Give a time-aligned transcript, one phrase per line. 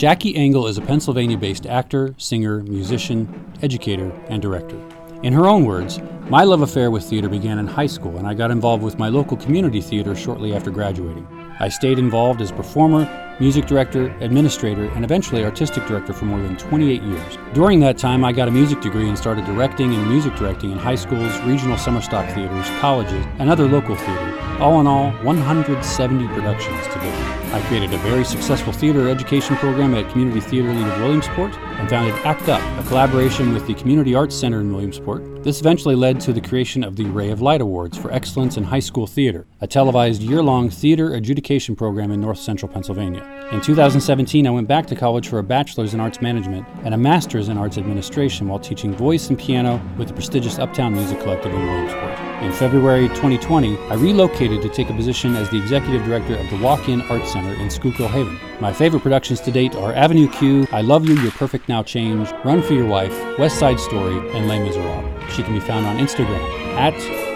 [0.00, 4.80] Jacquie Engel is a Pennsylvania based actor, singer, musician, educator, and director.
[5.22, 6.00] In her own words,
[6.30, 9.10] my love affair with theater began in high school, and I got involved with my
[9.10, 11.26] local community theater shortly after graduating.
[11.60, 13.04] I stayed involved as a performer,
[13.40, 17.38] music director, administrator, and eventually artistic director for more than 28 years.
[17.54, 20.78] During that time, I got a music degree and started directing and music directing in
[20.78, 24.38] high schools, regional summer stock theaters, colleges, and other local theater.
[24.60, 27.40] All in all, 170 productions to date.
[27.52, 31.88] I created a very successful theater education program at Community Theater League of Williamsport and
[31.88, 35.39] founded ACT UP, a collaboration with the Community Arts Center in Williamsport.
[35.42, 38.64] This eventually led to the creation of the Ray of Light Awards for Excellence in
[38.64, 43.22] High School Theater, a televised year long theater adjudication program in north central Pennsylvania.
[43.50, 46.98] In 2017, I went back to college for a bachelor's in arts management and a
[46.98, 51.54] master's in arts administration while teaching voice and piano with the prestigious Uptown Music Collective
[51.54, 52.18] in Williamsport.
[52.42, 56.58] In February 2020, I relocated to take a position as the executive director of the
[56.58, 58.38] Walk In Arts Center in Schuylkill Haven.
[58.60, 62.30] My favorite productions to date are Avenue Q, I Love You, You're Perfect Now Change,
[62.44, 65.32] Run for Your Wife, West Side Story, and Les Miserables.
[65.32, 66.92] She can be found on Instagram at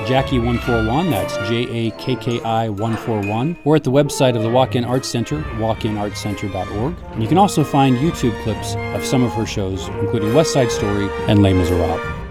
[0.07, 4.77] jakki141, that's J A K K I 141, or at the website of the Walk
[4.77, 6.95] In Arts Center, walkinartscenter.org.
[7.13, 10.71] And you can also find YouTube clips of some of her shows, including West Side
[10.71, 12.24] Story and Les Miserables.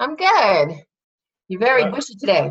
[0.00, 0.78] I'm good.
[1.48, 2.50] You're very Uh, bushy today.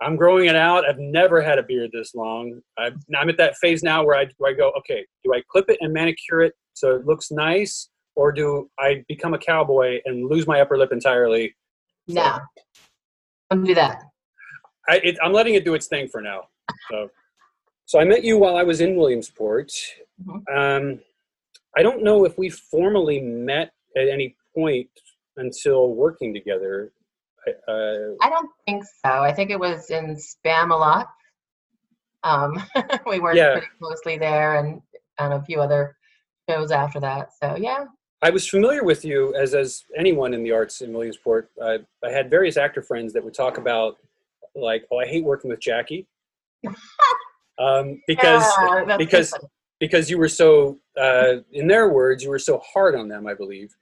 [0.00, 0.84] I'm growing it out.
[0.84, 2.60] I've never had a beard this long.
[2.76, 5.66] I've, I'm at that phase now where I, where I go, okay, do I clip
[5.70, 10.28] it and manicure it so it looks nice, or do I become a cowboy and
[10.28, 11.54] lose my upper lip entirely?
[12.08, 12.40] No.
[13.50, 14.02] Don't do that.
[14.88, 16.48] I, it, I'm letting it do its thing for now.
[16.90, 17.08] So,
[17.86, 19.70] so I met you while I was in Williamsport.
[20.26, 20.42] Mhm.
[20.52, 21.00] Um,
[21.76, 24.88] I don't know if we formally met at any point
[25.36, 26.92] until working together.
[27.46, 29.10] I- Uh, I don't think so.
[29.10, 31.08] I think it was in Spamalot.
[32.22, 32.62] Um,
[33.06, 33.52] we worked Yeah.
[33.52, 34.80] pretty closely there and
[35.18, 35.96] on a few other
[36.48, 37.30] shows after that.
[37.42, 37.86] So yeah.
[38.22, 41.50] I was familiar with you as as anyone in the arts in Williamsport.
[41.60, 43.96] I, I had various actor friends that would talk about
[44.54, 46.06] like, oh, I hate working with Jacquie,
[47.58, 48.44] um, because
[48.86, 49.34] Yeah, because
[49.80, 53.26] because you were so, uh, in their words, you were so hard on them.
[53.26, 53.74] I believe,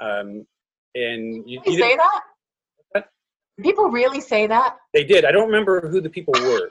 [0.00, 0.46] um,
[0.94, 2.22] and you, you say that?
[3.60, 4.76] People really say that?
[4.94, 5.24] they did.
[5.24, 6.70] I don't remember who the people were,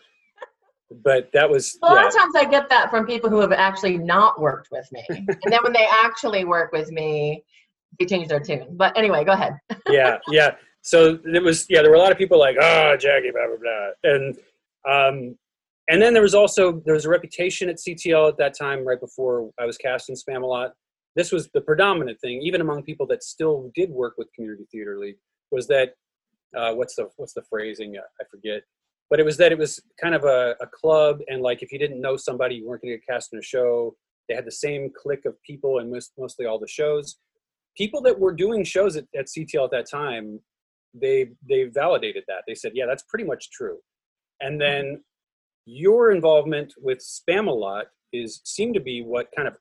[1.03, 2.07] but that was A lot yeah.
[2.07, 5.03] of times I get that from people who have actually not worked with me.
[5.09, 7.43] and then when they actually work with me,
[7.99, 8.67] they change their tune.
[8.71, 9.59] But anyway, go ahead.
[9.89, 10.55] yeah, yeah.
[10.81, 11.81] So it was yeah.
[11.81, 14.37] There were a lot of people like, ah, Jacquie, blah blah blah, and
[14.89, 15.37] um,
[15.87, 18.99] and then there was also there was a reputation at CTL at that time, right
[18.99, 20.71] before I was cast in Spamalot.
[21.15, 24.97] This was the predominant thing, even among people that still did work with Community Theater
[24.97, 25.17] League,
[25.51, 25.95] was that
[26.55, 27.97] uh, what's the what's the phrasing?
[27.97, 28.63] Uh, I forget.
[29.09, 31.79] But it was that it was kind of a, a club, and like if you
[31.79, 33.95] didn't know somebody, you weren't going to get cast in a show.
[34.29, 37.17] They had the same clique of people, and most, mostly all the shows.
[37.75, 40.39] People that were doing shows at, at CTL at that time
[40.93, 42.43] they they validated that.
[42.47, 43.77] They said, yeah, that's pretty much true.
[44.39, 45.03] And then
[45.65, 49.55] your involvement with Spamalot is seemed to be what kind of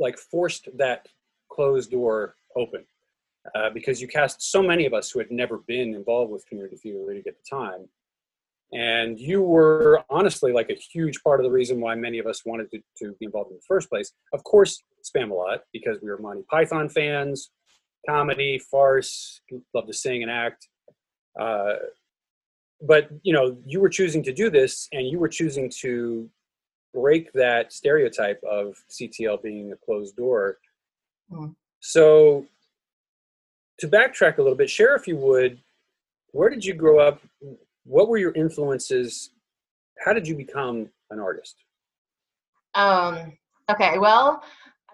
[0.00, 1.06] like forced that
[1.52, 2.84] closed door open.
[3.54, 6.76] Uh, because you cast so many of us who had never been involved with community
[6.76, 7.88] theater at the time.
[8.72, 12.44] And you were honestly like a huge part of the reason why many of us
[12.44, 14.12] wanted to, to be involved in the first place.
[14.32, 17.50] Of course, Spamalot because we were Monty Python fans,
[18.08, 19.40] comedy, farce,
[19.74, 20.68] love to sing and act.
[21.40, 21.76] Uh,
[22.82, 26.28] but you know, you were choosing to do this, and you were choosing to
[26.92, 30.58] break that stereotype of CTL being a closed door.
[31.30, 31.54] Mm.
[31.80, 32.46] So,
[33.78, 35.58] to backtrack a little bit, share if you would,
[36.32, 37.20] where did you grow up?
[37.84, 39.30] What were your influences?
[40.04, 41.56] How did you become an artist?
[42.74, 43.32] Um,
[43.70, 44.42] okay, well,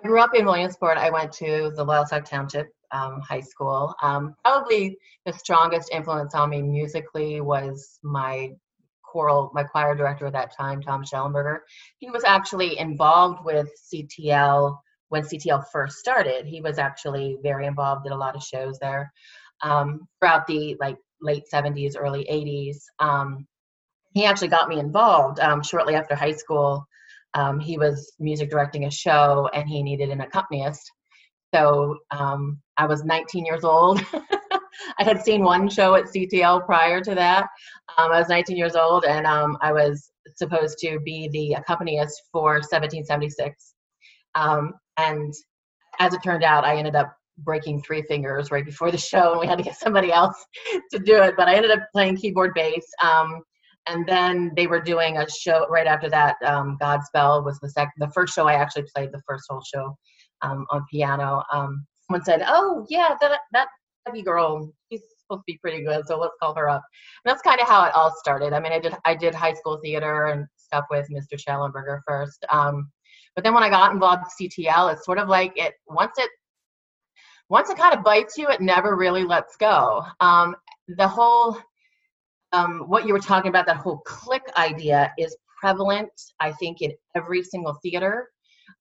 [0.02, 0.98] I grew up in Williamsport.
[0.98, 3.94] I went to the Loyalsock Township um, High School.
[4.02, 8.52] Um, probably the strongest influence on me musically was my
[9.16, 11.60] choral, my choir director at that time, Tom Schellenberger.
[11.98, 14.76] He was actually involved with CTL
[15.08, 16.44] when CTL first started.
[16.44, 19.10] He was actually very involved, did a lot of shows there
[19.62, 22.76] um, throughout the like late 70s, early 80s.
[22.98, 23.46] Um,
[24.12, 26.86] he actually got me involved um, shortly after high school
[27.36, 30.90] um, he was music directing a show and he needed an accompanist.
[31.54, 34.04] So um, I was 19 years old.
[34.98, 37.48] I had seen one show at CTL prior to that.
[37.98, 42.22] Um, I was 19 years old and um, I was supposed to be the accompanist
[42.32, 43.74] for 1776.
[44.34, 45.32] Um, and
[45.98, 49.40] as it turned out, I ended up breaking three fingers right before the show, and
[49.40, 50.36] we had to get somebody else
[50.90, 51.34] to do it.
[51.36, 52.86] But I ended up playing keyboard bass.
[53.02, 53.42] Um,
[53.88, 56.36] and then they were doing a show right after that.
[56.44, 59.96] Um, Godspell was the the first show I actually played the first whole show
[60.42, 61.42] um, on piano.
[61.52, 63.68] Someone said, "Oh yeah, that that
[64.06, 66.82] Debbie girl, she's supposed to be pretty good, so let's call her up."
[67.24, 68.52] And that's kind of how it all started.
[68.52, 71.38] I mean, I did I did high school theater and stuff with Mr.
[71.38, 72.44] Schellenberger first.
[72.50, 72.90] Um,
[73.34, 76.30] but then when I got involved with CTL, it's sort of like it once it
[77.48, 80.02] once it kind of bites you, it never really lets go.
[80.20, 80.56] Um,
[80.88, 81.56] the whole
[82.52, 86.10] um, what you were talking about, that whole clique idea is prevalent,
[86.40, 88.28] I think, in every single theater,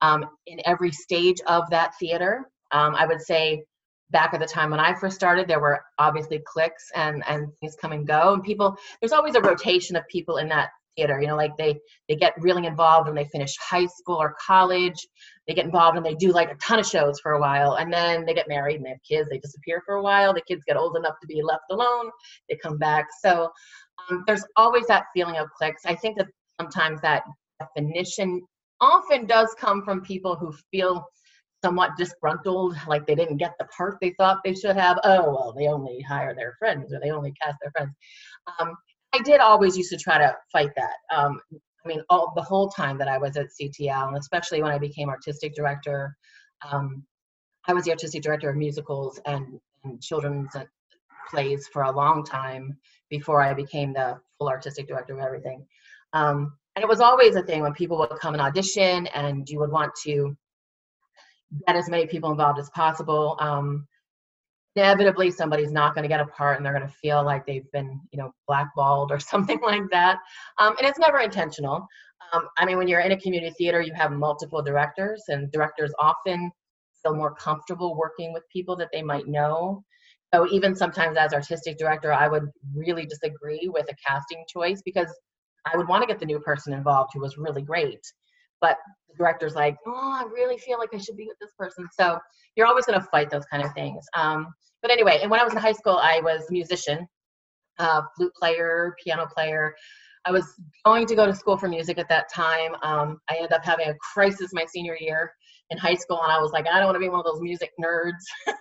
[0.02, 2.50] um, in every stage of that theater.
[2.72, 3.64] Um, I would say
[4.12, 7.76] back at the time when I first started, there were obviously cliques and, and things
[7.80, 8.34] come and go.
[8.34, 11.78] And people, there's always a rotation of people in that theater you know like they
[12.08, 15.08] they get really involved when they finish high school or college.
[15.48, 17.94] They get involved and they do like a ton of shows for a while and
[17.94, 20.64] then they get married and they have kids they disappear for a while the kids
[20.66, 22.10] get old enough to be left alone
[22.50, 23.08] they come back.
[23.22, 23.52] So
[24.10, 25.86] um, there's always that feeling of cliques.
[25.86, 26.28] I think that
[26.60, 27.24] sometimes that
[27.60, 28.42] definition
[28.82, 31.06] often does come from people who feel
[31.64, 35.54] somewhat disgruntled like they didn't get the part they thought they should have oh well
[35.58, 37.94] they only hire their friends or they only cast their friends
[38.60, 38.76] um,
[39.16, 40.96] I did always used to try to fight that.
[41.16, 44.72] Um, I mean, all the whole time that I was at CTL, and especially when
[44.72, 46.18] I became artistic director,
[46.70, 47.04] um,
[47.68, 50.52] I was the artistic director of musicals and, and children's
[51.30, 52.78] plays for a long time
[53.10, 55.66] before I became the full artistic director of everything.
[56.12, 59.60] Um, and it was always a thing when people would come and audition, and you
[59.60, 60.36] would want to
[61.68, 63.38] get as many people involved as possible.
[63.40, 63.88] Um,
[64.76, 67.72] inevitably somebody's not going to get a part and they're going to feel like they've
[67.72, 70.20] been you know blackballed or something like that.
[70.60, 71.88] Um, and it's never intentional.
[72.34, 75.92] Um, i mean when you're in a community theater you have multiple directors and directors
[76.00, 76.50] often
[77.04, 79.84] feel more comfortable working with people that they might know.
[80.34, 85.14] So even sometimes as artistic director i would really disagree with a casting choice because
[85.72, 88.02] i would want to get the new person involved who was really great
[88.62, 91.88] but the director's like oh i really feel like i should be with this person
[92.00, 92.18] so
[92.56, 94.48] you're always going to fight those kind of things um,
[94.86, 97.08] but anyway, and when I was in high school, I was a musician,
[97.80, 99.74] uh, flute player, piano player.
[100.26, 100.46] I was
[100.86, 102.76] going to go to school for music at that time.
[102.84, 105.32] Um, I ended up having a crisis my senior year
[105.72, 107.42] in high school, and I was like, I don't want to be one of those
[107.42, 108.12] music nerds.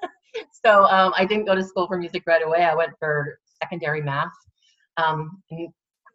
[0.64, 2.64] so um, I didn't go to school for music right away.
[2.64, 4.32] I went for secondary math.
[4.96, 5.43] Um,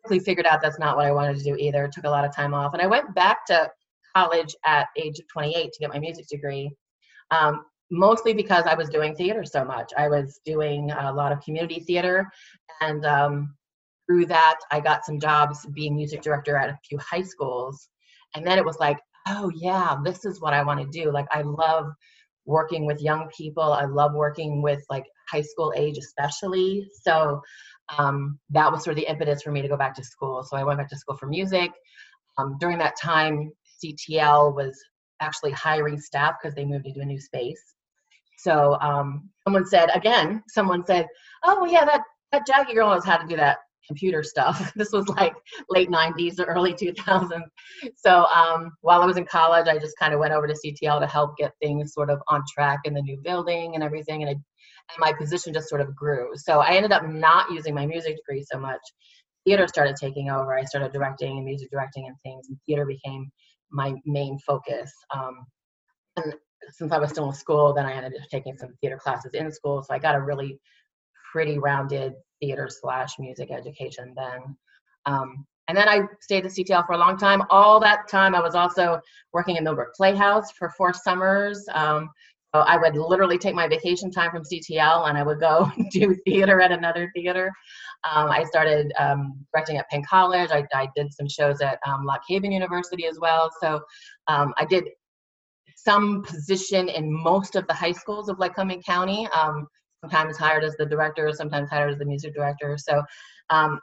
[0.02, 1.86] quickly figured out that's not what I wanted to do either.
[1.86, 2.74] It took a lot of time off.
[2.74, 3.70] And I went back to
[4.16, 6.72] college at age of 28 to get my music degree.
[7.32, 9.92] Um, mostly because I was doing theater so much.
[9.98, 12.28] I was doing a lot of community theater,
[12.82, 13.56] and um,
[14.08, 17.90] through that, I got some jobs being music director at a few high schools.
[18.36, 21.12] And then it was like, oh, yeah, this is what I want to do.
[21.12, 21.92] Like, I love
[22.46, 26.90] working with young people, I love working with like high school age, especially.
[27.04, 27.42] So,
[27.98, 30.44] um, that was sort of the impetus for me to go back to school.
[30.44, 31.72] So, I went back to school for music.
[32.38, 33.52] Um, during that time,
[33.84, 34.78] CTL was
[35.22, 37.76] actually hiring staff because they moved into a new space.
[38.40, 41.08] So um, someone said again, someone said,
[41.44, 44.92] "Oh well, yeah, that that Jacquie girl knows how to do that computer stuff." this
[44.94, 45.34] was like
[45.70, 47.42] late '90s or early 2000s.
[47.98, 51.02] So um, while I was in college, I just kind of went over to CTL
[51.02, 54.32] to help get things sort of on track in the new building and everything, and,
[54.32, 54.36] I,
[54.90, 56.32] and my position just sort of grew.
[56.36, 58.82] So I ended up not using my music degree so much.
[59.46, 60.58] Theater started taking over.
[60.58, 63.30] I started directing and music directing and things, and theater became
[63.72, 64.92] my main focus.
[65.16, 65.46] Um,
[66.18, 66.34] and
[66.72, 69.52] since I was still in school, then I ended up taking some theater classes in
[69.52, 69.84] school.
[69.84, 70.60] So I got a really
[71.32, 74.58] pretty rounded theater slash music education then.
[75.06, 77.44] Um, and then I stayed at CTL for a long time.
[77.52, 79.00] All that time, I was also
[79.34, 81.64] working in Millbrook Playhouse for four summers.
[81.74, 82.10] Um,
[82.54, 86.62] I would literally take my vacation time from CTL and I would go do theater
[86.62, 87.52] at another theater.
[88.12, 90.50] Um, I started um, directing at Penn College.
[90.52, 93.52] I, I did some shows at um, Lock Haven University as well.
[93.62, 93.82] So
[94.28, 94.86] um, I did
[95.76, 99.28] some position in most of the high schools of Lycoming County.
[99.28, 99.68] Um,
[100.02, 102.78] sometimes hired as the director, sometimes hired as the music director.
[102.78, 103.04] So
[103.50, 103.80] um,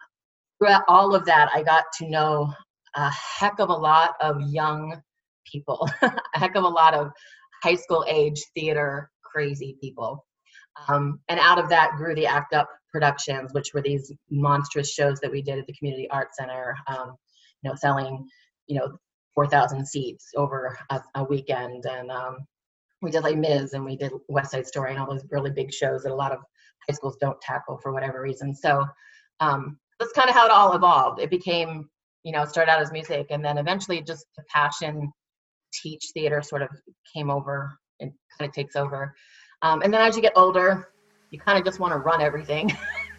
[0.58, 2.52] throughout all of that, I got to know
[2.94, 5.00] a heck of a lot of young
[5.50, 7.12] people, a heck of a lot of
[7.62, 10.24] high school age theater crazy people.
[10.88, 15.20] Um, and out of that grew the Act Up productions, which were these monstrous shows
[15.20, 17.14] that we did at the Community Arts Center, um,
[17.62, 18.26] you know, selling,
[18.66, 18.96] you know,
[19.34, 21.84] 4,000 seats over a, a weekend.
[21.84, 22.38] And um,
[23.02, 25.72] we did like Miz and we did West Side Story and all those really big
[25.72, 26.38] shows that a lot of
[26.88, 28.54] high schools don't tackle for whatever reason.
[28.54, 28.84] So
[29.40, 31.20] um, that's kind of how it all evolved.
[31.20, 31.88] It became,
[32.22, 35.12] you know, started out as music and then eventually just the passion
[35.86, 36.68] teach theater sort of
[37.14, 39.14] came over and kind of takes over.
[39.62, 40.88] Um, and then as you get older,
[41.30, 42.76] you kind of just want to run everything.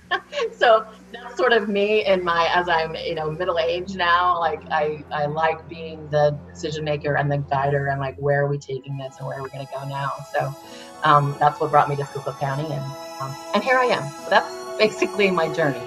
[0.51, 4.39] so that's sort of me in my as I'm you know middle age now.
[4.39, 8.47] Like I I like being the decision maker and the guider and like where are
[8.47, 10.11] we taking this and where are we going to go now.
[10.33, 10.55] So
[11.03, 12.83] um, that's what brought me to Schuylkill County and
[13.21, 14.09] um, and here I am.
[14.23, 15.81] So that's basically my journey.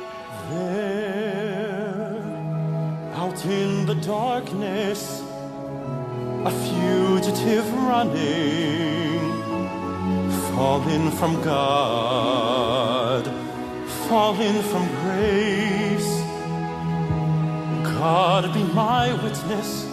[0.50, 2.22] There,
[3.14, 5.22] out in the darkness,
[6.44, 9.20] a fugitive running,
[10.54, 13.26] fallen from God,
[14.08, 16.12] fallen from grace.
[18.00, 19.86] God be my witness,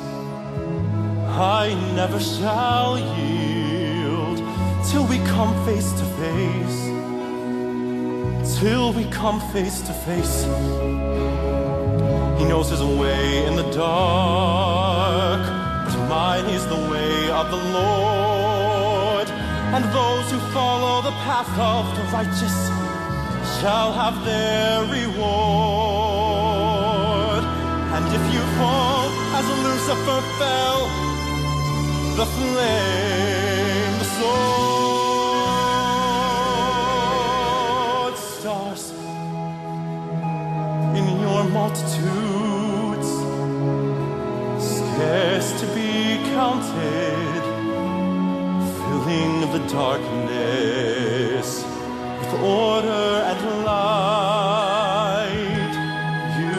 [1.30, 4.38] I never shall yield
[4.89, 6.98] till we come face to face
[8.60, 10.44] till we come face to face.
[12.39, 14.77] He knows his way in the dark,
[16.18, 19.28] is the way of the Lord.
[19.76, 22.58] And those who follow the path of the righteous
[23.60, 25.84] shall have their reward.
[27.96, 29.08] And if you fall
[29.38, 30.82] as Lucifer fell,
[32.20, 34.58] the flame, sword,
[38.18, 38.84] stars
[40.98, 42.37] in your multitudes,
[48.78, 51.64] filling the darkness
[52.20, 55.74] with order and light.
[56.40, 56.56] You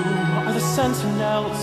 [0.46, 1.60] are the sentinels,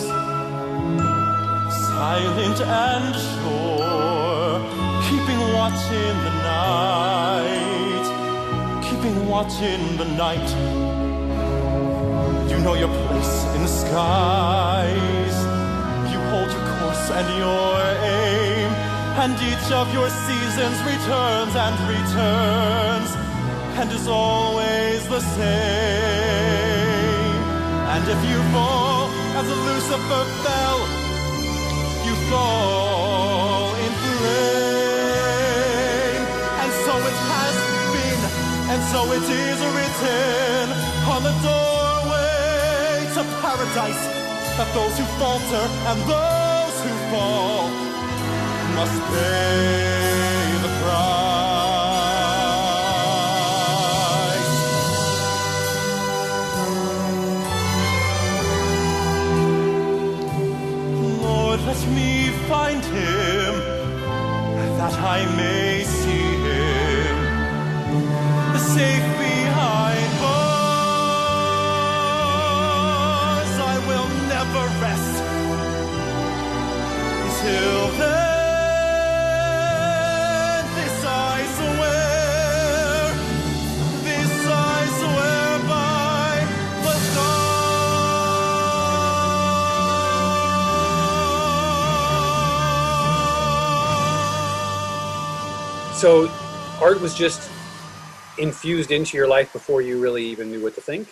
[1.88, 4.60] silent and sure,
[5.08, 8.06] keeping watch in the night,
[8.84, 10.50] keeping watch in the night.
[12.50, 15.45] You know your place in the skies.
[17.08, 18.72] And your aim,
[19.24, 23.16] and each of your seasons returns and returns,
[23.80, 25.46] and is always the same.
[27.94, 29.08] And if you fall
[29.38, 30.80] as Lucifer fell,
[32.06, 35.06] you fall in flame.
[36.62, 37.56] And so it has
[37.96, 38.22] been,
[38.74, 40.74] and so it is written
[41.14, 44.04] on the doorway to paradise
[44.58, 46.45] that those who falter and those
[46.86, 47.70] who fall
[48.78, 51.06] must pay the price.
[61.24, 62.12] Lord, let me
[62.52, 63.54] find him
[64.78, 67.16] that I may see him
[68.76, 69.15] safe
[77.46, 78.26] until then.
[80.76, 83.14] This I swear,
[84.04, 86.32] this I swear by
[86.84, 86.94] the
[95.92, 96.02] stars.
[96.02, 96.10] So,
[96.82, 97.50] art was just
[98.38, 101.08] infused into your life before you really even knew what to think.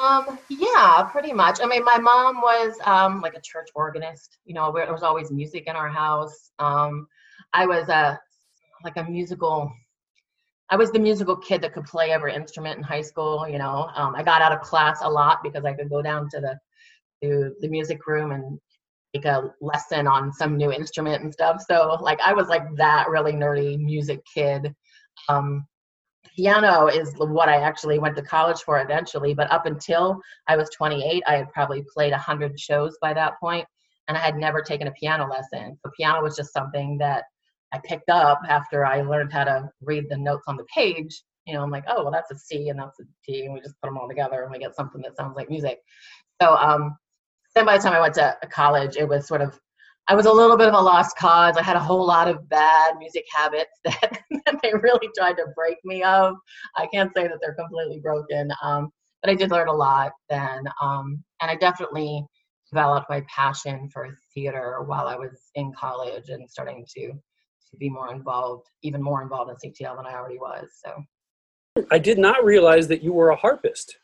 [0.00, 1.58] Um, yeah, pretty much.
[1.62, 4.38] I mean, my mom was um, like a church organist.
[4.44, 6.50] You know, there was always music in our house.
[6.58, 7.06] Um,
[7.52, 8.18] I was a
[8.84, 9.70] like a musical.
[10.70, 13.46] I was the musical kid that could play every instrument in high school.
[13.48, 16.28] You know, um, I got out of class a lot because I could go down
[16.30, 16.58] to the
[17.22, 18.58] to the music room and
[19.14, 21.62] take a lesson on some new instrument and stuff.
[21.68, 24.74] So, like, I was like that really nerdy music kid.
[25.28, 25.66] Um,
[26.40, 30.70] piano is what I actually went to college for eventually, but up until I was
[30.70, 33.66] 28, I had probably played 100 shows by that point,
[34.08, 35.76] and I had never taken a piano lesson.
[35.82, 37.24] So piano was just something that
[37.72, 41.22] I picked up after I learned how to read the notes on the page.
[41.46, 43.60] You know, I'm like, oh, well, that's a C and that's a D, and we
[43.60, 45.78] just put them all together and we get something that sounds like music.
[46.40, 46.96] So um,
[47.54, 49.58] then by the time I went to college, it was sort of
[50.08, 51.56] I was a little bit of a lost cause.
[51.56, 55.46] I had a whole lot of bad music habits that, that they really tried to
[55.54, 56.34] break me of.
[56.76, 58.90] I can't say that they're completely broken, um,
[59.22, 60.64] but I did learn a lot then.
[60.82, 62.24] Um, and I definitely
[62.72, 67.88] developed my passion for theater while I was in college and starting to, to be
[67.88, 70.68] more involved, even more involved in CTL than I already was.
[70.84, 71.04] So.
[71.90, 73.96] I did not realize that you were a harpist.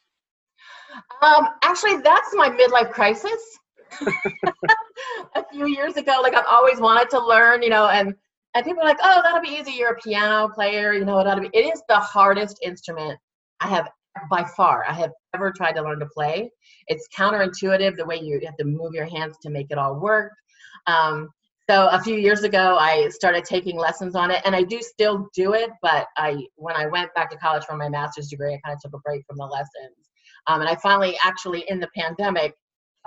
[1.22, 3.58] Um, actually, that's my midlife crisis.
[5.34, 8.14] a few years ago, like I've always wanted to learn, you know, and
[8.54, 9.72] and people are like, oh, that'll be easy.
[9.72, 11.50] You're a piano player, you know, that'll be.
[11.52, 13.18] It is the hardest instrument
[13.60, 13.88] I have
[14.30, 16.50] by far I have ever tried to learn to play.
[16.88, 20.32] It's counterintuitive the way you have to move your hands to make it all work.
[20.86, 21.28] Um,
[21.68, 25.28] so a few years ago, I started taking lessons on it, and I do still
[25.34, 25.70] do it.
[25.82, 28.80] But I, when I went back to college for my master's degree, I kind of
[28.80, 29.96] took a break from the lessons,
[30.46, 32.54] um, and I finally, actually, in the pandemic,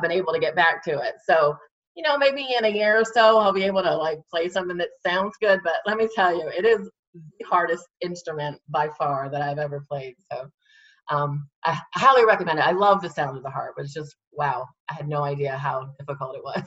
[0.01, 1.15] been able to get back to it.
[1.25, 1.55] So,
[1.95, 4.77] you know, maybe in a year or so, I'll be able to like play something
[4.77, 5.59] that sounds good.
[5.63, 9.85] But let me tell you, it is the hardest instrument by far that I've ever
[9.89, 10.15] played.
[10.31, 10.49] So,
[11.11, 12.65] um, I highly recommend it.
[12.65, 13.73] I love the sound of the harp.
[13.75, 14.65] But it's just wow.
[14.89, 16.63] I had no idea how difficult it was.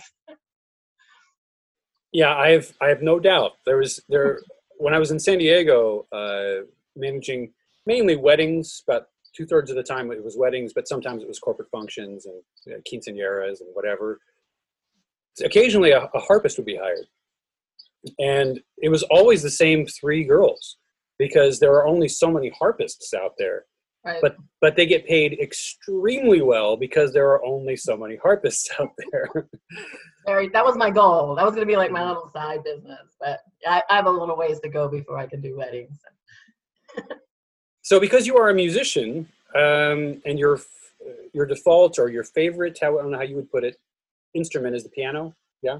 [2.12, 3.52] Yeah, I have I have no doubt.
[3.64, 4.40] There was there
[4.76, 7.52] when I was in San Diego, uh, managing
[7.86, 8.82] mainly weddings.
[8.86, 12.26] About two thirds of the time it was weddings, but sometimes it was corporate functions
[12.26, 14.20] and you know, quinceañeras and whatever.
[15.44, 17.06] Occasionally, a, a harpist would be hired,
[18.18, 20.76] and it was always the same three girls
[21.18, 23.64] because there are only so many harpists out there.
[24.04, 24.18] Right.
[24.20, 28.90] But but they get paid extremely well because there are only so many harpists out
[29.10, 29.28] there.
[30.26, 31.36] Very, that was my goal.
[31.36, 34.10] That was going to be like my little side business, but I, I have a
[34.10, 35.98] little ways to go before I can do weddings.
[37.82, 40.60] So, because you are a musician, um, and your
[41.32, 43.76] your default or your favorite, how, I don't know how you would put it,
[44.34, 45.34] instrument is the piano.
[45.62, 45.78] Yeah.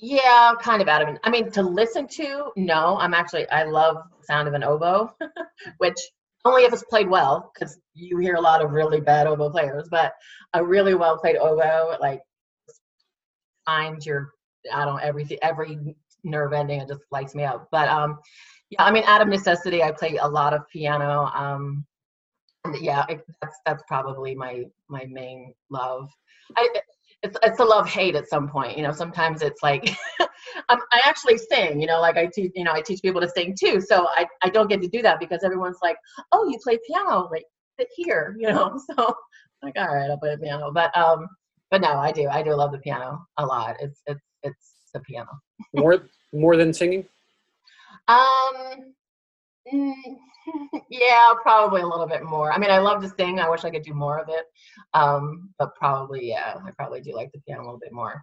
[0.00, 1.20] Yeah, kind of out of it.
[1.24, 2.96] I mean, to listen to, no.
[2.98, 5.12] I'm actually, I love the sound of an oboe,
[5.78, 5.98] which
[6.44, 9.88] only if it's played well, because you hear a lot of really bad oboe players.
[9.90, 10.14] But
[10.54, 12.22] a really well played oboe, like
[13.66, 14.30] finds your,
[14.72, 17.68] I don't everything, every nerve ending, it just lights me up.
[17.70, 18.18] But um,
[18.70, 21.30] yeah, I mean, out of necessity, I play a lot of piano.
[21.34, 21.86] Um,
[22.80, 26.10] yeah, it, that's that's probably my my main love.
[26.56, 26.68] I,
[27.22, 28.76] it's it's a love hate at some point.
[28.76, 29.96] You know, sometimes it's like
[30.68, 31.80] I actually sing.
[31.80, 33.80] You know, like I teach you know I teach people to sing too.
[33.80, 35.96] So I I don't get to do that because everyone's like,
[36.32, 37.44] oh, you play piano, like
[37.78, 38.36] sit here.
[38.40, 39.14] You know, so
[39.62, 40.70] i like all right, I'll play the piano.
[40.72, 41.26] But um,
[41.70, 43.76] but no, I do I do love the piano a lot.
[43.80, 45.30] It's it's it's the piano.
[45.74, 47.06] More more than singing.
[48.08, 48.94] Um,
[49.72, 49.94] mm,
[50.90, 52.52] yeah, probably a little bit more.
[52.52, 53.38] I mean, I love to sing.
[53.38, 54.44] I wish I could do more of it.
[54.94, 58.22] Um, but probably, yeah, I probably do like the piano a little bit more.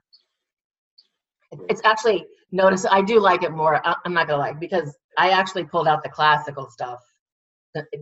[1.69, 3.81] It's actually notice I do like it more.
[3.85, 6.99] I'm not gonna lie because I actually pulled out the classical stuff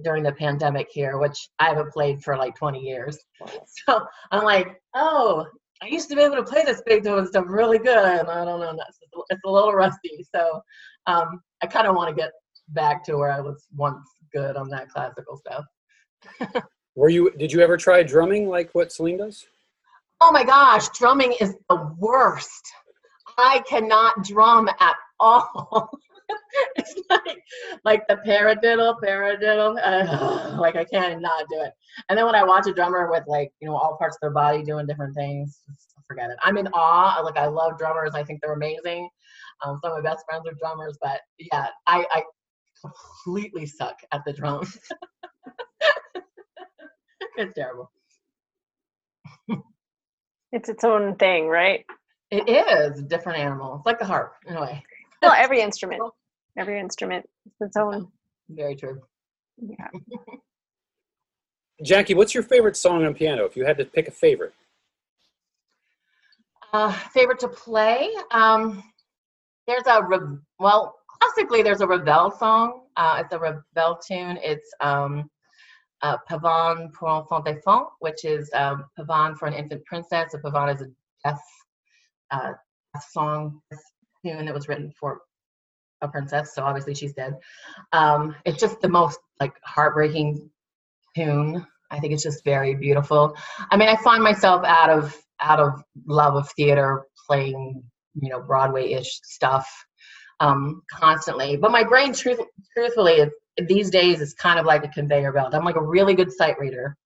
[0.03, 3.17] during the pandemic here, which I haven't played for like 20 years.
[3.85, 5.45] So I'm like, oh,
[5.81, 8.61] I used to be able to play this Beethoven stuff really good, and I don't
[8.61, 8.77] know,
[9.29, 10.25] it's a little rusty.
[10.33, 10.61] So
[11.07, 12.33] um, I kind of want to get
[12.69, 15.63] back to where I was once good on that classical stuff.
[16.95, 17.31] Were you?
[17.37, 19.45] Did you ever try drumming like what Celine does?
[20.19, 22.69] Oh my gosh, drumming is the worst.
[23.37, 25.89] I cannot drum at all.
[26.75, 27.41] it's like
[27.85, 29.79] like the paradiddle, paradiddle.
[29.81, 31.71] Uh, like I can't do it.
[32.09, 34.31] And then when I watch a drummer with like you know all parts of their
[34.31, 35.61] body doing different things,
[36.05, 36.35] forget it.
[36.43, 37.21] I'm in awe.
[37.23, 38.15] Like I love drummers.
[38.15, 39.07] I think they're amazing.
[39.65, 42.23] Um, some of my best friends are drummers, but yeah, I, I
[42.81, 44.77] completely suck at the drums.
[47.37, 47.91] it's terrible.
[50.51, 51.85] It's its own thing, right?
[52.29, 53.77] It is a different animal.
[53.77, 54.83] It's like the harp in a way.
[55.21, 56.01] Well, every instrument,
[56.57, 58.07] every instrument is its own.
[58.49, 59.01] Very true.
[59.57, 59.87] Yeah.
[61.83, 63.45] Jacquie, what's your favorite song on piano?
[63.45, 64.53] If you had to pick a favorite.
[66.71, 68.09] Uh, favorite to play?
[68.31, 68.83] Um,
[69.67, 72.81] there's a re- well, classically there's a Ravel song.
[72.97, 74.37] Uh, it's a Ravel tune.
[74.41, 75.29] It's um,
[76.01, 80.31] uh, Pavane pour enfant défunt, which is um, Pavane for an infant princess.
[80.31, 80.87] So Pavane is a
[81.25, 81.41] death,
[82.31, 82.51] uh,
[83.11, 83.61] song
[84.23, 85.21] tune that was written for
[86.01, 86.53] a princess.
[86.53, 87.35] So obviously she's dead.
[87.91, 90.49] Um, it's just the most like heartbreaking
[91.15, 91.65] tune.
[91.89, 93.35] I think it's just very beautiful.
[93.71, 97.83] I mean, I find myself out of out of love of theater playing,
[98.19, 99.67] you know, Broadway-ish stuff
[100.39, 101.57] um, constantly.
[101.57, 102.39] But my brain, truth,
[102.75, 103.29] truthfully,
[103.67, 105.53] these days is kind of like a conveyor belt.
[105.53, 106.97] I'm like a really good sight reader.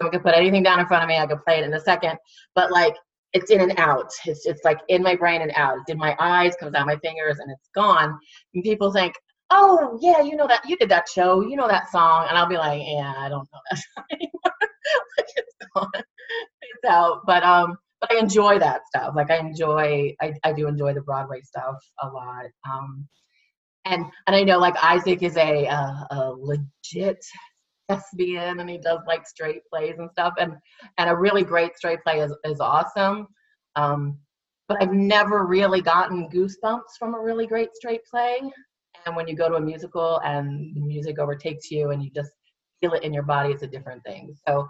[0.00, 1.18] So I can put anything down in front of me.
[1.18, 2.18] I can play it in a second.
[2.54, 2.94] But like,
[3.32, 4.10] it's in and out.
[4.24, 5.76] It's it's like in my brain and out.
[5.78, 8.16] It's in my eyes, comes out my fingers, and it's gone.
[8.54, 9.14] And people think,
[9.50, 12.48] oh yeah, you know that you did that show, you know that song, and I'll
[12.48, 14.54] be like, yeah, I don't know that song anymore.
[15.18, 17.22] it's gone, it's out.
[17.26, 17.76] But um,
[18.08, 19.14] but I enjoy that stuff.
[19.16, 22.46] Like I enjoy, I I do enjoy the Broadway stuff a lot.
[22.70, 23.08] Um,
[23.84, 27.24] and and I know like Isaac is a uh, a legit
[27.88, 30.54] thespian and he does like straight plays and stuff and
[30.96, 33.28] and a really great straight play is, is awesome
[33.76, 34.16] um
[34.68, 38.40] but i've never really gotten goosebumps from a really great straight play
[39.04, 42.30] and when you go to a musical and the music overtakes you and you just
[42.80, 44.66] feel it in your body it's a different thing so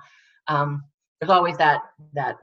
[0.49, 0.83] um
[1.20, 1.83] there's always that
[2.14, 2.37] that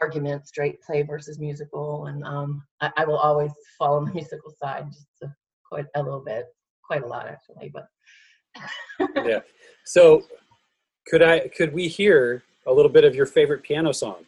[0.00, 4.86] argument, straight play versus musical, and um, I, I will always follow the musical side
[4.88, 5.34] just a,
[5.68, 6.46] quite a little bit,
[6.84, 7.72] quite a lot actually.
[7.72, 7.88] But
[9.24, 9.40] yeah.
[9.84, 10.22] So,
[11.06, 14.24] could I could we hear a little bit of your favorite piano song?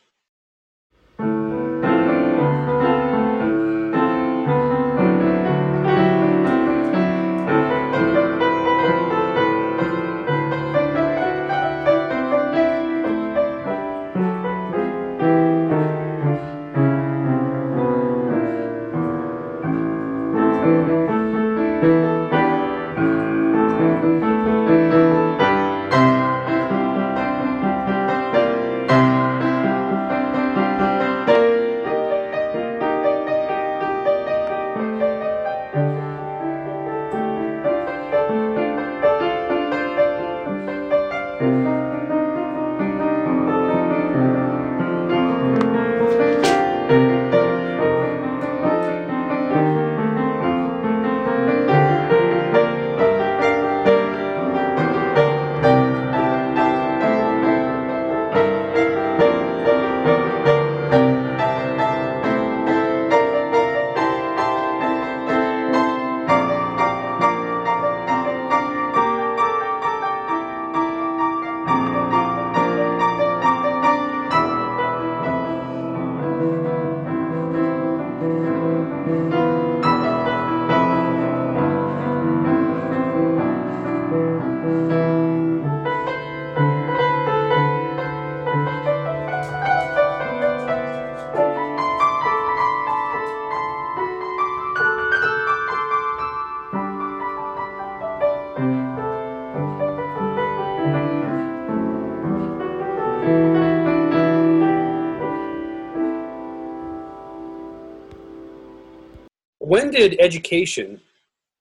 [109.93, 111.01] Did education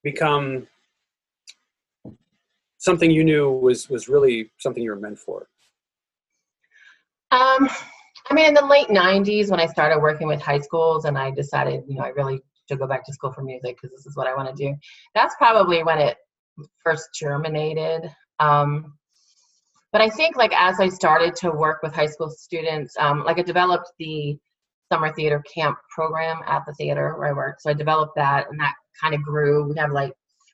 [0.03, 0.67] become
[2.77, 5.47] something you knew was was really something you were meant for?
[7.31, 7.69] Um,
[8.29, 11.31] I mean, in the late '90s, when I started working with high schools, and I
[11.31, 14.15] decided, you know, I really should go back to school for music because this is
[14.15, 14.75] what I want to do.
[15.15, 16.17] That's probably when it
[16.83, 18.09] first germinated.
[18.39, 18.97] Um,
[19.91, 23.37] but I think, like, as I started to work with high school students, um, like,
[23.39, 24.37] I developed the
[24.91, 27.61] summer theater camp program at the theater where I work.
[27.61, 29.67] So I developed that, and that kind of grew.
[29.69, 30.13] We have like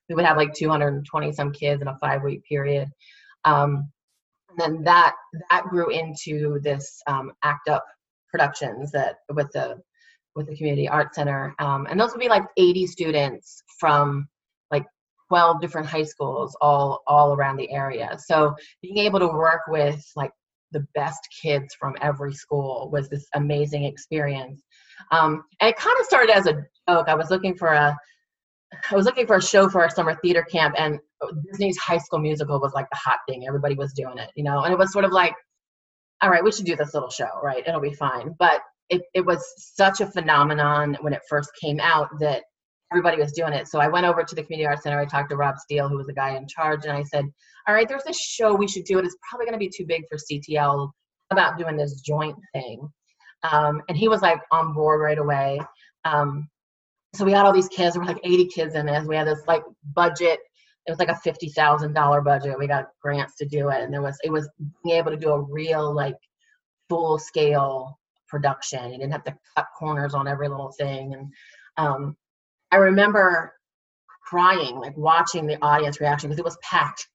[0.10, 2.90] we would have like 220 some kids in a five week period.
[3.46, 3.92] Um,
[4.50, 5.16] and then that
[5.50, 7.84] that grew into this um, act up
[8.30, 9.78] productions that with the
[10.36, 14.28] with the community art center um, and those would be like 80 students from
[14.70, 14.86] like
[15.30, 20.06] 12 different high schools all all around the area so being able to work with
[20.16, 20.32] like
[20.72, 24.62] the best kids from every school was this amazing experience.
[25.12, 27.08] Um, and it kind of started as a joke.
[27.08, 27.98] I was looking for a
[28.92, 31.00] I was looking for a show for our summer theater camp, and
[31.50, 33.48] Disney's High School Musical was like the hot thing.
[33.48, 34.64] Everybody was doing it, you know.
[34.64, 35.34] And it was sort of like,
[36.22, 37.64] all right, we should do this little show, right?
[37.66, 38.36] It'll be fine.
[38.38, 42.44] But it, it was such a phenomenon when it first came out that
[42.92, 43.68] everybody was doing it.
[43.68, 45.00] So I went over to the community arts center.
[45.00, 47.26] I talked to Rob Steele, who was the guy in charge, and I said,
[47.68, 49.00] "All right, there's this show we should do.
[49.00, 50.92] It is probably going to be too big for CTL
[51.32, 52.90] about doing this joint thing."
[53.44, 55.60] Um, and he was like on board right away.
[56.06, 56.50] Um,
[57.14, 57.94] so we had all these kids.
[57.94, 59.08] There were like 80 kids in this.
[59.08, 60.40] We had this like budget.
[60.86, 62.58] It was like a fifty thousand dollar budget.
[62.58, 64.50] We got grants to do it, and there was it was
[64.84, 66.16] being able to do a real like
[66.88, 68.94] full scale production.
[68.94, 71.34] You didn't have to cut corners on every little thing, and
[71.76, 72.16] um,
[72.72, 73.54] I remember
[74.28, 77.08] crying, like watching the audience reaction because it was packed.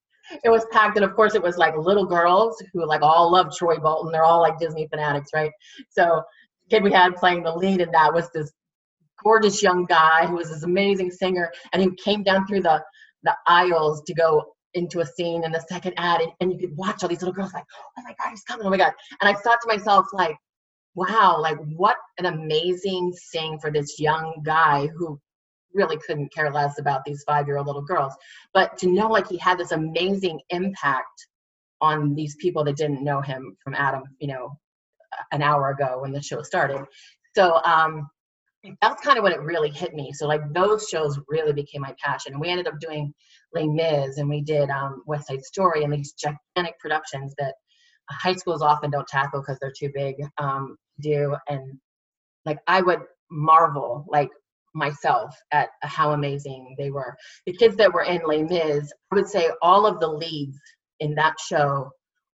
[0.45, 3.55] It was packed, and of course, it was like little girls who like all love
[3.55, 4.13] Troy Bolton.
[4.13, 5.51] They're all like Disney fanatics, right?
[5.91, 6.23] So,
[6.71, 8.51] kid we had playing the lead in that was this
[9.23, 12.83] gorgeous young guy who was this amazing singer, and he came down through the
[13.25, 16.77] the aisles to go into a scene in the second ad, and, and you could
[16.77, 17.67] watch all these little girls like,
[17.99, 18.93] oh my god, he's coming, oh my god.
[19.21, 20.37] And I thought to myself, like,
[20.95, 25.21] wow, like what an amazing thing for this young guy who
[25.75, 28.15] really couldn't care less about these five year old little girls.
[28.55, 31.27] But to know like he had this amazing impact
[31.81, 34.57] on these people that didn't know him from Adam, you know,
[35.33, 36.85] an hour ago when the show started.
[37.35, 38.09] So um,
[38.81, 40.13] that's kind of when it really hit me.
[40.13, 42.33] So like those shows really became my passion.
[42.33, 43.13] And we ended up doing
[43.55, 47.55] Les Mis and we did um, West Side Story and these gigantic productions that
[48.11, 51.37] high schools often don't tackle because they're too big um, to do.
[51.49, 51.79] And
[52.45, 54.31] like I would marvel like
[54.75, 57.17] myself at how amazing they were.
[57.47, 60.59] The kids that were in Les Mis, I would say all of the leads
[61.01, 61.91] in that show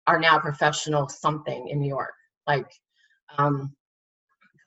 [0.07, 2.15] are now professional something in New York.
[2.47, 2.71] Like,
[3.37, 3.75] um,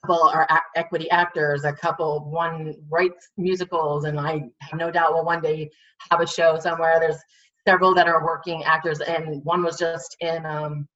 [0.03, 4.91] a couple are a- equity actors, a couple one writes musicals, and I have no
[4.91, 5.69] doubt will one day
[6.09, 6.99] have a show somewhere.
[6.99, 7.21] There's
[7.67, 10.87] several that are working actors, and one was just in um,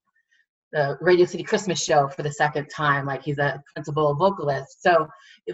[0.76, 3.06] the Radio City Christmas show for the second time.
[3.06, 4.84] Like he's a principal vocalist.
[4.84, 5.08] So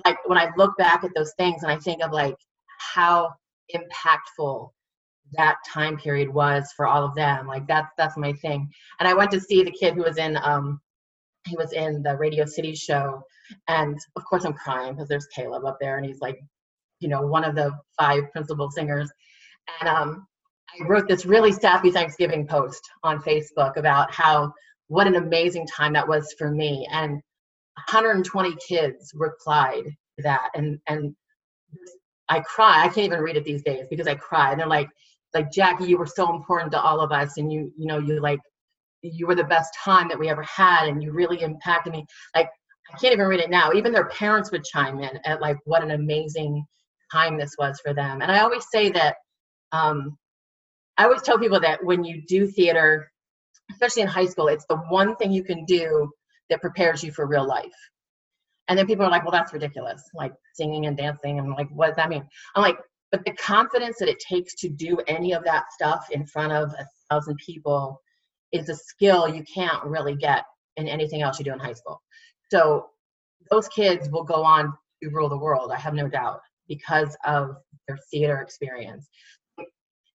[0.04, 2.36] like when I look back at those things and I think of like
[2.80, 3.30] how
[3.74, 4.72] impactful
[5.34, 7.46] that time period was for all of them.
[7.46, 8.68] Like that's that's my thing.
[9.00, 10.82] And I went to see the kid who was in um
[11.48, 13.22] he was in the Radio City show
[13.68, 16.40] and of course I'm crying because there's Caleb up there and he's like,
[17.00, 19.12] you know, one of the five principal singers.
[19.80, 20.28] And um
[20.80, 24.52] I wrote this really sappy Thanksgiving post on Facebook about how
[24.92, 26.86] what an amazing time that was for me.
[26.92, 30.50] And 120 kids replied to that.
[30.54, 31.16] And and
[32.28, 32.84] I cry.
[32.84, 34.52] I can't even read it these days because I cry.
[34.52, 34.90] And they're like,
[35.34, 38.20] like Jacquie, you were so important to all of us, and you, you know, you
[38.20, 38.42] like,
[39.02, 42.06] you were the best time that we ever had, and you really impacted me.
[42.36, 42.50] Like,
[42.94, 43.72] I can't even read it now.
[43.72, 46.66] Even their parents would chime in at like what an amazing
[47.14, 48.22] time this was for them.
[48.22, 49.16] And I always say that,
[49.72, 50.18] um,
[50.98, 53.11] I always tell people that when you do theater,
[53.72, 56.12] especially in high school, it's the one thing you can do
[56.50, 57.72] that prepares you for real life.
[58.68, 61.40] And then people are like, well, that's ridiculous, like singing and dancing.
[61.40, 62.26] And like, what does that mean?
[62.56, 62.78] I'm like,
[63.12, 66.70] but the confidence that it takes to do any of that stuff in front of
[66.80, 68.00] a thousand people
[68.52, 70.44] is a skill you can't really get
[70.78, 72.02] in anything else you do in high school.
[72.50, 72.88] So
[73.50, 77.58] those kids will go on to rule the world, I have no doubt, because of
[77.88, 79.08] their theater experience.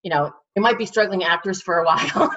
[0.03, 2.31] You know, they might be struggling actors for a while.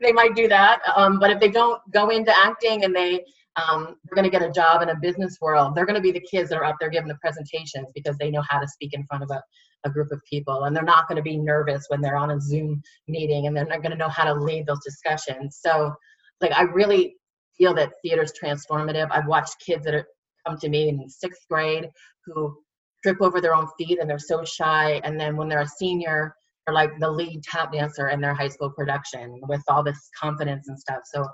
[0.00, 0.80] They might do that.
[0.96, 3.24] Um, but if they don't go into acting and they
[3.56, 5.74] um, they're going to get a job in a business world.
[5.74, 8.30] They're going to be the kids that are up there giving the presentations because they
[8.30, 9.42] know how to speak in front of a,
[9.84, 10.64] a group of people.
[10.64, 13.64] And they're not going to be nervous when they're on a Zoom meeting and they're
[13.66, 15.60] not going to know how to lead those discussions.
[15.62, 15.94] So,
[16.40, 17.14] like, I really
[17.56, 19.08] feel that theater is transformative.
[19.10, 20.06] I've watched kids that are
[20.46, 21.88] come to me in sixth grade
[22.26, 22.56] who
[23.04, 25.00] trip over their own feet and they're so shy.
[25.04, 26.34] And then when they're a senior,
[26.66, 30.68] they're like the lead tap dancer in their high school production with all this confidence
[30.68, 31.00] and stuff.
[31.04, 31.26] So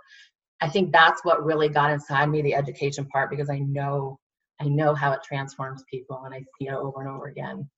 [0.61, 4.19] I think that's what really got inside me, the education part, because I know
[4.61, 7.69] I know how it transforms people and I see it over and over again.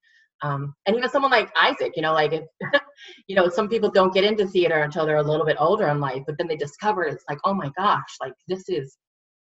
[0.43, 2.45] Um, and even someone like Isaac, you know, like, if,
[3.29, 6.01] you know, some people don't get into theater until they're a little bit older in
[6.01, 8.97] life, but then they discover it's like, oh my gosh, like this is,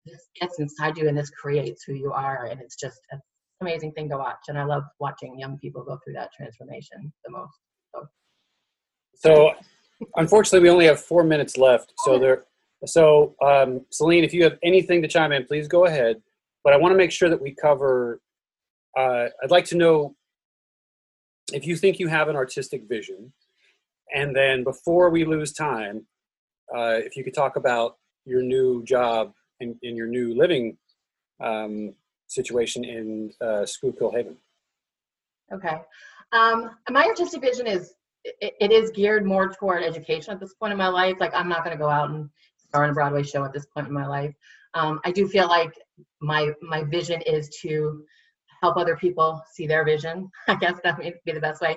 [0.06, 2.46] this gets inside you and this creates who you are.
[2.46, 3.20] And it's just an
[3.60, 4.38] amazing thing to watch.
[4.48, 7.58] And I love watching young people go through that transformation the most.
[9.14, 9.52] So,
[10.16, 11.92] unfortunately, we only have four minutes left.
[12.04, 12.44] So there,
[12.86, 16.22] so, um, Celine, if you have anything to chime in, please go ahead.
[16.62, 18.20] But I want to make sure that we cover.
[18.96, 20.14] Uh, I'd like to know
[21.52, 23.32] if you think you have an artistic vision,
[24.14, 26.06] and then before we lose time,
[26.74, 30.76] uh, if you could talk about your new job and in, in, your new living
[31.40, 31.94] um,
[32.26, 34.36] situation in uh, Schuylkill Haven.
[35.52, 35.78] Okay.
[36.32, 40.72] Um, my artistic vision is it, it is geared more toward education at this point
[40.72, 41.16] in my life.
[41.20, 43.66] Like I'm not going to go out and star in a Broadway show at this
[43.66, 44.34] point in my life.
[44.74, 45.72] Um, I do feel like
[46.20, 48.04] my my vision is to
[48.60, 50.30] help other people see their vision.
[50.48, 51.76] I guess that may be the best way.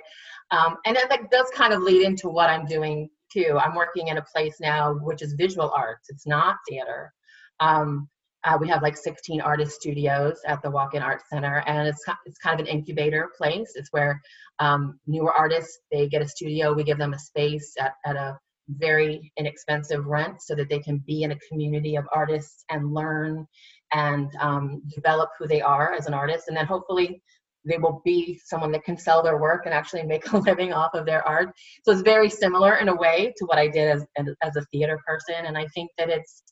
[0.51, 3.57] Um, and then that does kind of lead into what I'm doing too.
[3.61, 6.09] I'm working in a place now which is visual arts.
[6.09, 7.13] It's not theater.
[7.59, 8.09] Um,
[8.43, 12.37] uh, we have like 16 artist studios at the Walk-In Art Center, and it's it's
[12.39, 13.73] kind of an incubator place.
[13.75, 14.21] It's where
[14.59, 16.73] um, newer artists they get a studio.
[16.73, 18.37] We give them a space at, at a
[18.69, 23.45] very inexpensive rent so that they can be in a community of artists and learn
[23.93, 27.21] and um, develop who they are as an artist and then hopefully
[27.65, 30.93] they will be someone that can sell their work and actually make a living off
[30.93, 31.49] of their art
[31.83, 34.05] so it's very similar in a way to what i did as,
[34.41, 36.43] as a theater person and i think that it's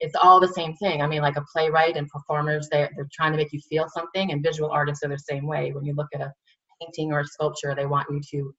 [0.00, 1.02] it's all the same thing.
[1.02, 4.32] I mean like a playwright and performers they're, they're trying to make you feel something
[4.32, 5.72] and visual artists are the same way.
[5.72, 6.32] When you look at a
[6.80, 8.54] painting or a sculpture they want you to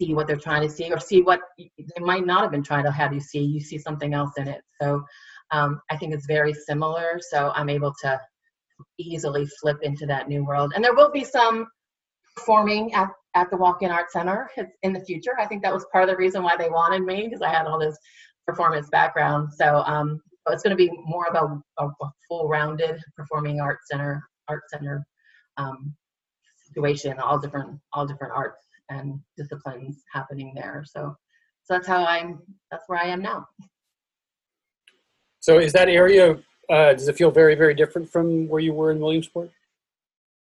[0.00, 2.84] see what they're trying to see or see what they might not have been trying
[2.84, 3.42] to have you see.
[3.42, 4.62] You see something else in it.
[4.80, 5.02] So
[5.50, 7.18] um, i think it's very similar.
[7.30, 8.20] So i'm able to
[8.98, 10.72] easily flip into that new world.
[10.74, 11.66] And there will be some
[12.36, 14.50] performing at, at the walk-in art center
[14.82, 15.32] in the future.
[15.38, 17.66] I think that was part of the reason why they wanted me because i had
[17.66, 17.96] all this
[18.46, 19.50] performance background.
[19.56, 23.86] So um, it's going to be more of a, a, a full rounded performing arts
[23.90, 25.06] center art center
[25.56, 25.94] um,
[26.56, 30.84] situation all different all different arts and disciplines happening there.
[30.86, 31.16] So,
[31.64, 32.40] so that's how I'm.
[32.70, 33.46] That's where I am now.
[35.40, 36.38] So, is that area?
[36.70, 39.50] Uh, does it feel very, very different from where you were in Williamsport?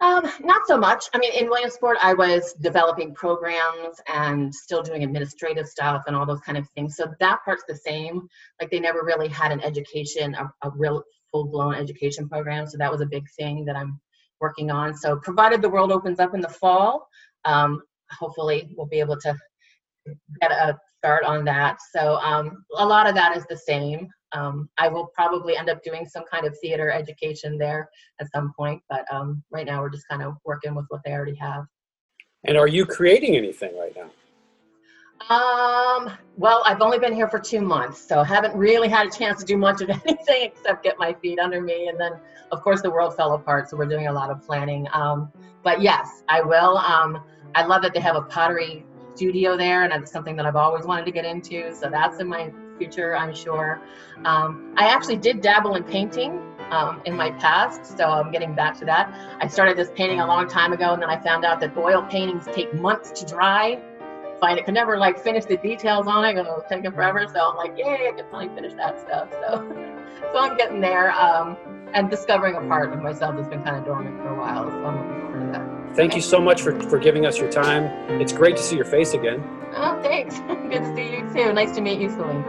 [0.01, 1.05] Um, not so much.
[1.13, 6.25] I mean, in Williamsport, I was developing programs and still doing administrative stuff and all
[6.25, 6.97] those kind of things.
[6.97, 8.27] So that part's the same.
[8.61, 12.67] Like they never really had an education, a, a real full-blown education program.
[12.67, 14.01] So that was a big thing that I'm
[14.41, 14.97] working on.
[14.97, 17.07] So provided the world opens up in the fall,
[17.45, 19.37] um, hopefully we'll be able to
[20.41, 21.79] get a start on that.
[21.95, 24.09] So um, a lot of that is the same.
[24.33, 27.89] Um, I will probably end up doing some kind of theater education there
[28.21, 31.13] at some point, but um, right now we're just kind of working with what they
[31.13, 31.65] already have.
[32.45, 34.11] And are you creating anything right now?
[35.29, 39.11] Um, well, I've only been here for two months, so I haven't really had a
[39.11, 41.89] chance to do much of anything except get my feet under me.
[41.89, 42.13] And then,
[42.51, 44.89] of course, the world fell apart, so we're doing a lot of planning.
[44.93, 45.31] Um,
[45.63, 46.79] but yes, I will.
[46.79, 47.23] Um,
[47.55, 50.87] I love that they have a pottery studio there, and it's something that I've always
[50.87, 51.75] wanted to get into.
[51.75, 53.81] So that's in my future, I'm sure.
[54.25, 56.41] Um, I actually did dabble in painting
[56.71, 59.13] um, in my past, so I'm getting back to that.
[59.41, 62.03] I started this painting a long time ago, and then I found out that oil
[62.11, 63.81] paintings take months to dry.
[64.41, 67.27] Find it could never like finish the details on it, it'll take them forever.
[67.33, 69.29] So I'm like, yay, I can finally finish that stuff.
[69.31, 69.49] So,
[70.33, 71.13] so I'm getting there.
[71.13, 71.59] Um,
[71.95, 74.71] and discovering a part of myself that's been kind of dormant for a while.
[74.71, 75.97] So I'm looking forward to that.
[75.97, 77.85] Thank you so much for, for giving us your time.
[78.21, 79.43] It's great to see your face again.
[79.75, 80.39] Oh, thanks.
[80.71, 81.53] Good to see you too.
[81.53, 82.45] Nice to meet you, Celine.